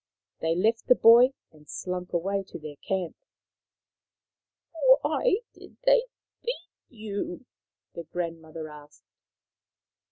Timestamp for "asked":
8.67-9.03